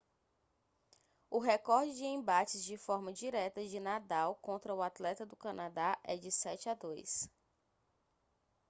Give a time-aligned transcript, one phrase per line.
[1.29, 6.17] o recorde de embates de forma direta de nadal contra o atleta do canadá é
[6.17, 7.29] de 7-2